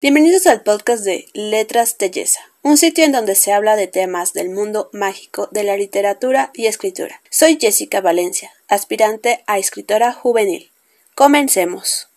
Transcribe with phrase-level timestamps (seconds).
[0.00, 4.48] Bienvenidos al podcast de Letras Telleza, un sitio en donde se habla de temas del
[4.48, 7.20] mundo mágico de la literatura y escritura.
[7.30, 10.70] Soy Jessica Valencia, aspirante a escritora juvenil.
[11.16, 12.07] Comencemos.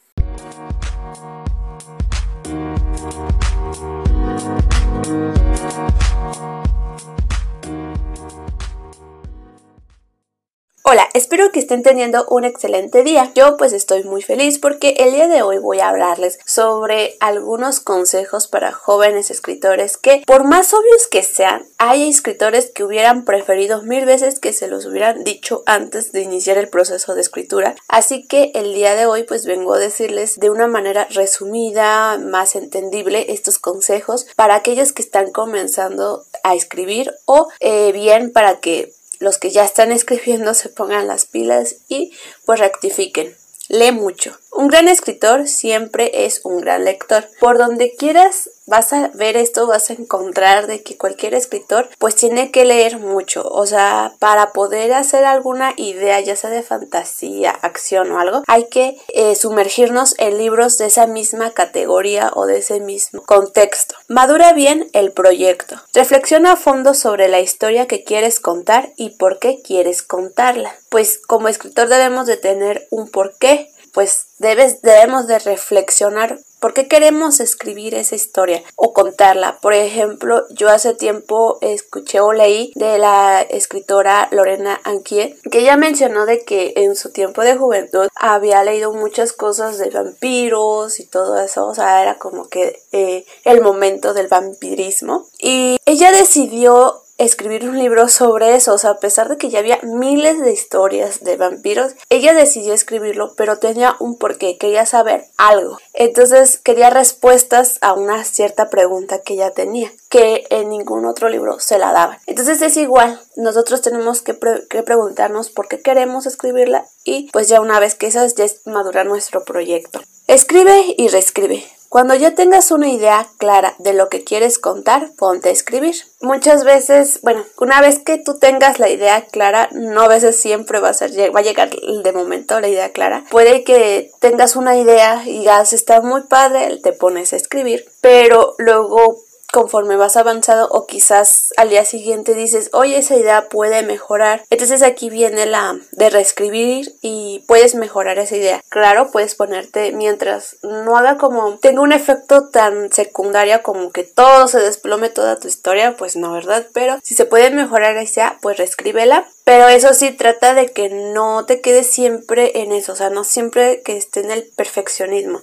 [11.14, 13.32] Espero que estén teniendo un excelente día.
[13.36, 17.80] Yo pues estoy muy feliz porque el día de hoy voy a hablarles sobre algunos
[17.80, 23.82] consejos para jóvenes escritores que por más obvios que sean, hay escritores que hubieran preferido
[23.82, 27.76] mil veces que se los hubieran dicho antes de iniciar el proceso de escritura.
[27.88, 32.55] Así que el día de hoy pues vengo a decirles de una manera resumida, más
[32.55, 38.93] entendible estos consejos para aquellos que están comenzando a escribir o eh, bien para que
[39.21, 42.12] los que ya están escribiendo se pongan las pilas y
[42.45, 43.38] pues rectifiquen.
[43.70, 44.38] Lee mucho.
[44.61, 47.27] Un gran escritor siempre es un gran lector.
[47.39, 52.15] Por donde quieras vas a ver esto, vas a encontrar de que cualquier escritor pues
[52.15, 57.49] tiene que leer mucho, o sea, para poder hacer alguna idea, ya sea de fantasía,
[57.49, 62.59] acción o algo, hay que eh, sumergirnos en libros de esa misma categoría o de
[62.59, 63.96] ese mismo contexto.
[64.07, 65.81] Madura bien el proyecto.
[65.96, 70.75] Reflexiona a fondo sobre la historia que quieres contar y por qué quieres contarla.
[70.90, 76.88] Pues como escritor debemos de tener un porqué pues debes, debemos de reflexionar por qué
[76.88, 79.57] queremos escribir esa historia o contarla.
[79.61, 85.75] Por ejemplo, yo hace tiempo escuché o leí de la escritora Lorena Anquier que ella
[85.75, 91.07] mencionó de que en su tiempo de juventud había leído muchas cosas de vampiros y
[91.07, 97.00] todo eso, o sea, era como que eh, el momento del vampirismo y ella decidió
[97.24, 100.52] escribir un libro sobre eso, o sea, a pesar de que ya había miles de
[100.52, 105.78] historias de vampiros, ella decidió escribirlo, pero tenía un porqué, quería saber algo.
[105.94, 111.59] Entonces quería respuestas a una cierta pregunta que ella tenía, que en ningún otro libro
[111.59, 112.18] se la daban.
[112.25, 117.80] Entonces es igual, nosotros tenemos que, preguntarnos por qué queremos escribirla y pues ya una
[117.80, 120.02] vez que esas ya es madurar nuestro proyecto.
[120.28, 121.66] Escribe y reescribe.
[121.91, 125.94] Cuando ya tengas una idea clara de lo que quieres contar, ponte a escribir.
[126.22, 130.80] Muchas veces, bueno, una vez que tú tengas la idea clara, no a veces siempre
[130.80, 133.25] va a, ser, va a llegar de momento la idea clara.
[133.30, 138.56] Puede que tengas una idea y ya está muy padre, te pones a escribir, pero
[138.57, 144.44] luego conforme vas avanzado o quizás al día siguiente dices, oye, esa idea puede mejorar.
[144.50, 148.62] Entonces aquí viene la de reescribir y puedes mejorar esa idea.
[148.69, 154.47] Claro, puedes ponerte mientras no haga como tenga un efecto tan secundario como que todo
[154.47, 156.68] se desplome toda tu historia, pues no, ¿verdad?
[156.73, 159.28] Pero si se puede mejorar esa, pues reescríbela.
[159.44, 163.23] Pero eso sí, trata de que no te quedes siempre en eso, o sea, no
[163.23, 165.41] siempre que esté en el perfeccionismo.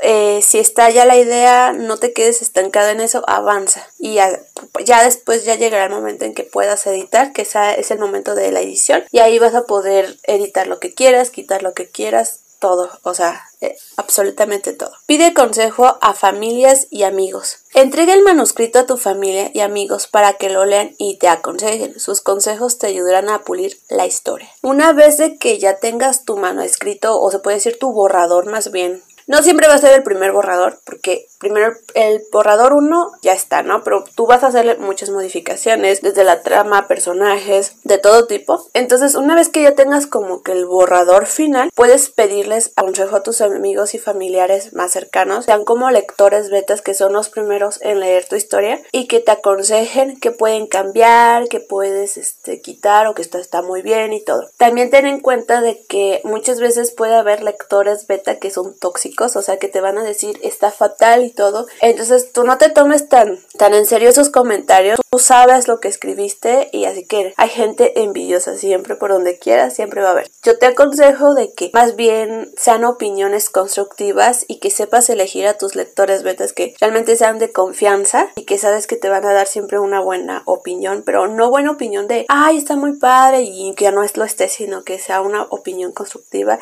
[0.00, 3.86] Eh, si está ya la idea, no te quedes estancado en eso, avanza.
[3.98, 8.34] Y ya, después ya llegará el momento en que puedas editar, que es el momento
[8.34, 9.04] de la edición.
[9.10, 13.14] Y ahí vas a poder editar lo que quieras, quitar lo que quieras, todo, o
[13.14, 14.92] sea, eh, absolutamente todo.
[15.06, 17.58] Pide consejo a familias y amigos.
[17.74, 21.98] Entrega el manuscrito a tu familia y amigos para que lo lean y te aconsejen.
[22.00, 24.50] Sus consejos te ayudarán a pulir la historia.
[24.62, 28.70] Una vez de que ya tengas tu manuscrito, o se puede decir tu borrador más
[28.72, 33.32] bien, no siempre va a ser el primer borrador, porque primero el borrador 1 ya
[33.32, 33.82] está, ¿no?
[33.84, 38.64] Pero tú vas a hacerle muchas modificaciones, desde la trama, personajes, de todo tipo.
[38.74, 43.22] Entonces, una vez que ya tengas como que el borrador final, puedes pedirles consejo a
[43.22, 48.00] tus amigos y familiares más cercanos, sean como lectores betas que son los primeros en
[48.00, 53.14] leer tu historia y que te aconsejen que pueden cambiar, que puedes este, quitar o
[53.14, 54.48] que esto está muy bien y todo.
[54.56, 59.36] También ten en cuenta de que muchas veces puede haber lectores beta que son tóxicos
[59.36, 61.66] o sea, que te van a decir está fatal todo.
[61.80, 64.98] Entonces tú no te tomes tan, tan en serio esos comentarios.
[65.10, 69.74] Tú sabes lo que escribiste y así que hay gente envidiosa siempre por donde quieras,
[69.74, 70.30] siempre va a haber.
[70.42, 75.56] Yo te aconsejo de que más bien sean opiniones constructivas y que sepas elegir a
[75.56, 79.32] tus lectores betas que realmente sean de confianza y que sabes que te van a
[79.32, 83.74] dar siempre una buena opinión, pero no buena opinión de, ay, está muy padre y
[83.74, 86.58] que no es lo esté, sino que sea una opinión constructiva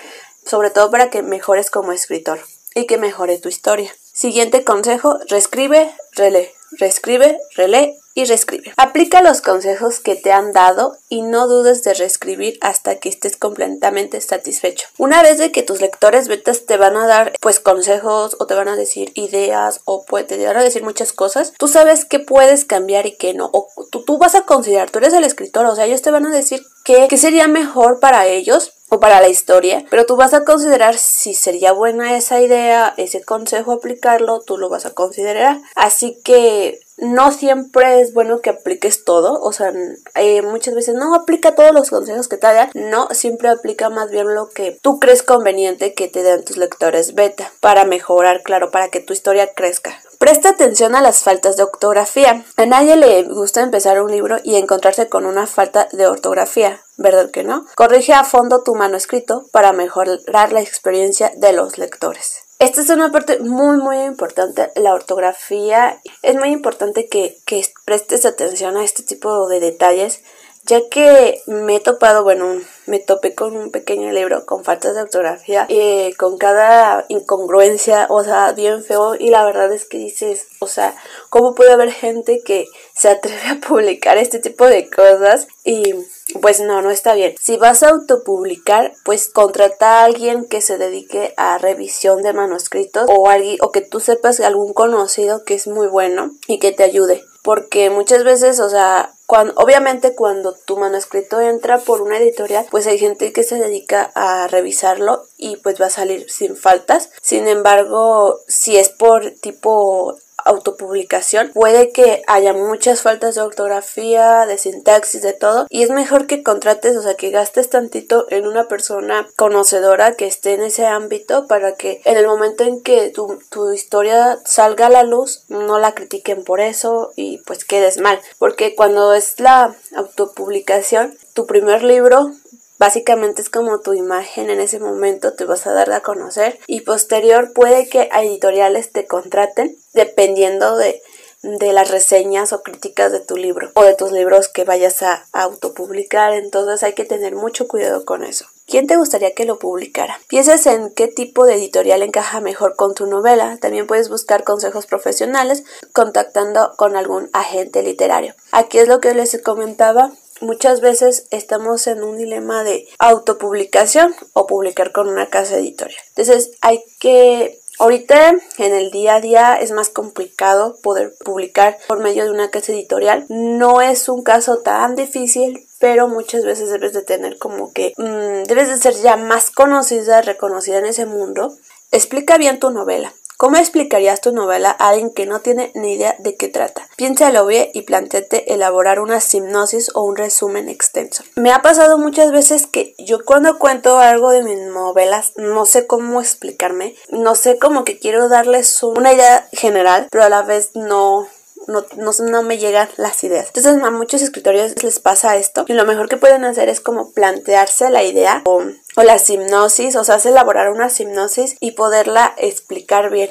[0.47, 2.41] sobre todo para que mejores como escritor
[2.75, 3.93] y que mejore tu historia.
[4.17, 8.73] Siguiente consejo, reescribe, relee, reescribe, relee y reescribe.
[8.79, 13.37] Aplica los consejos que te han dado y no dudes de reescribir hasta que estés
[13.37, 14.89] completamente satisfecho.
[14.97, 18.55] Una vez de que tus lectores betas te van a dar pues consejos o te
[18.55, 22.65] van a decir ideas o te van a decir muchas cosas, tú sabes qué puedes
[22.65, 23.51] cambiar y qué no.
[23.53, 26.25] O tú, tú vas a considerar, tú eres el escritor, o sea, ellos te van
[26.25, 30.35] a decir qué, qué sería mejor para ellos o para la historia, pero tú vas
[30.35, 35.61] a considerar si sería buena esa idea, ese consejo aplicarlo, tú lo vas a considerar.
[35.75, 39.73] Así que no siempre es bueno que apliques todo, o sea,
[40.15, 44.11] eh, muchas veces no aplica todos los consejos que te hagan, no, siempre aplica más
[44.11, 48.71] bien lo que tú crees conveniente que te den tus lectores beta para mejorar, claro,
[48.71, 50.01] para que tu historia crezca.
[50.27, 52.45] Presta atención a las faltas de ortografía.
[52.57, 57.31] A nadie le gusta empezar un libro y encontrarse con una falta de ortografía, ¿verdad
[57.31, 57.65] que no?
[57.77, 62.43] Corrige a fondo tu manuscrito para mejorar la experiencia de los lectores.
[62.59, 66.01] Esta es una parte muy muy importante, la ortografía.
[66.23, 70.23] Es muy importante que, que prestes atención a este tipo de detalles
[70.65, 75.03] ya que me he topado, bueno, me topé con un pequeño libro con faltas de
[75.03, 80.47] ortografía, eh, con cada incongruencia, o sea, bien feo, y la verdad es que dices,
[80.61, 80.95] o sea,
[81.31, 85.49] ¿cómo puede haber gente que se atreve a publicar este tipo de cosas?
[85.65, 85.95] Y
[86.41, 87.35] pues no, no está bien.
[87.41, 93.07] Si vas a autopublicar, pues contrata a alguien que se dedique a revisión de manuscritos
[93.09, 96.83] o alguien o que tú sepas algún conocido que es muy bueno y que te
[96.83, 102.89] ayude porque muchas veces, o sea, obviamente cuando tu manuscrito entra por una editorial, pues
[102.89, 107.11] hay gente que se dedica a revisarlo y pues va a salir sin faltas.
[107.23, 110.17] Sin embargo, si es por tipo
[110.47, 116.27] autopublicación, puede que haya muchas faltas de ortografía, de sintaxis, de todo, y es mejor
[116.27, 120.87] que contrates, o sea, que gastes tantito en una persona conocedora que esté en ese
[120.87, 125.45] ámbito para que en el momento en que tu, tu historia salga a la luz,
[125.49, 131.47] no la critiquen por eso y pues quedes mal, porque cuando es la autopublicación, tu
[131.47, 132.33] primer libro
[132.79, 136.83] Básicamente es como tu imagen en ese momento te vas a dar a conocer y
[136.83, 141.03] posterior puede que editoriales te contraten dependiendo de,
[141.43, 145.25] de las reseñas o críticas de tu libro o de tus libros que vayas a
[145.33, 146.35] autopublicar.
[146.35, 148.47] Entonces hay que tener mucho cuidado con eso.
[148.67, 150.21] ¿Quién te gustaría que lo publicara?
[150.27, 153.59] Piensas en qué tipo de editorial encaja mejor con tu novela.
[153.61, 155.63] También puedes buscar consejos profesionales
[155.93, 158.35] contactando con algún agente literario.
[158.51, 164.47] Aquí es lo que les comentaba muchas veces estamos en un dilema de autopublicación o
[164.47, 166.01] publicar con una casa editorial.
[166.15, 172.01] Entonces hay que Ahorita en el día a día es más complicado poder publicar por
[172.01, 173.27] medio de una casa editorial.
[173.29, 178.45] No es un caso tan difícil, pero muchas veces debes de tener como que mm,
[178.45, 181.53] debes de ser ya más conocida, reconocida en ese mundo.
[181.93, 183.13] Explica bien tu novela.
[183.39, 186.89] ¿Cómo explicarías tu novela a alguien que no tiene ni idea de qué trata?
[186.97, 191.23] Piénsalo bien y planteate elaborar una simnosis o un resumen extenso.
[191.35, 195.87] Me ha pasado muchas veces que yo cuando cuento algo de mis novelas no sé
[195.87, 200.71] cómo explicarme, no sé cómo que quiero darles una idea general, pero a la vez
[200.75, 201.29] no
[201.67, 203.49] no, no, me llegan las ideas.
[203.49, 207.11] Entonces a muchos escritores les pasa esto y lo mejor que pueden hacer es como
[207.11, 208.63] plantearse la idea o,
[208.97, 213.31] o la hipnosis, o sea, elaborar una hipnosis y poderla explicar bien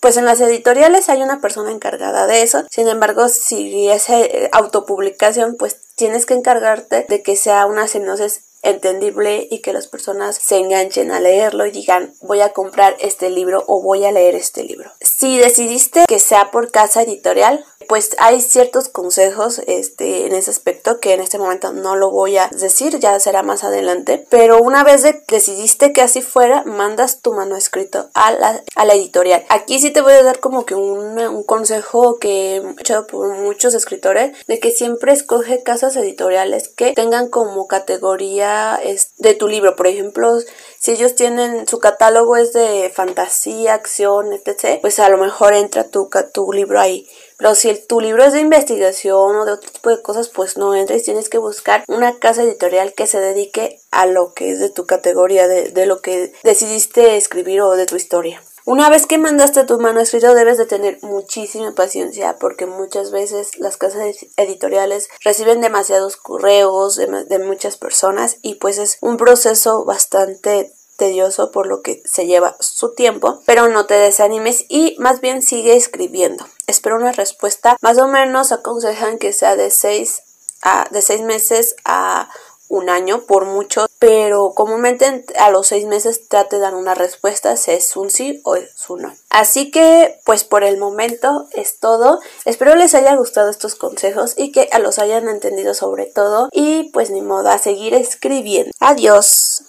[0.00, 2.64] pues en las editoriales hay una persona encargada de eso.
[2.70, 8.42] Sin embargo, si es eh, autopublicación, pues tienes que encargarte de que sea una hipnosis
[8.62, 13.30] entendible y que las personas se enganchen a leerlo y digan voy a comprar este
[13.30, 14.90] libro o voy a leer este libro.
[15.00, 21.00] Si decidiste que sea por casa editorial, pues hay ciertos consejos este, en ese aspecto
[21.00, 24.84] que en este momento no lo voy a decir, ya será más adelante, pero una
[24.84, 29.44] vez decidiste que así fuera, mandas tu manuscrito a la, a la editorial.
[29.48, 33.28] Aquí sí te voy a dar como que un, un consejo que he echado por
[33.28, 38.80] muchos escritores, de que siempre escoge casas editoriales que tengan como categoría
[39.18, 39.76] de tu libro.
[39.76, 40.38] Por ejemplo,
[40.78, 45.84] si ellos tienen su catálogo es de fantasía, acción, etc., pues a lo mejor entra
[45.84, 47.08] tu, tu libro ahí.
[47.38, 50.74] Pero si tu libro es de investigación o de otro tipo de cosas, pues no
[50.74, 51.02] entres.
[51.02, 54.86] Tienes que buscar una casa editorial que se dedique a lo que es de tu
[54.86, 58.42] categoría, de, de lo que decidiste escribir o de tu historia.
[58.66, 63.76] Una vez que mandaste tu manuscrito debes de tener muchísima paciencia porque muchas veces las
[63.76, 70.72] casas editoriales reciben demasiados correos de, de muchas personas y pues es un proceso bastante
[70.96, 75.42] tedioso por lo que se lleva su tiempo, pero no te desanimes y más bien
[75.42, 76.46] sigue escribiendo.
[76.66, 77.76] Espero una respuesta.
[77.80, 80.22] Más o menos aconsejan que sea de seis
[80.62, 82.28] a de seis meses a
[82.68, 87.56] un año por mucho, pero comúnmente a los seis meses trate de dar una respuesta
[87.56, 89.14] si es un sí o es un no.
[89.30, 92.20] Así que, pues por el momento es todo.
[92.44, 96.48] Espero les haya gustado estos consejos y que los hayan entendido sobre todo.
[96.52, 98.72] Y pues ni modo, a seguir escribiendo.
[98.80, 99.62] Adiós.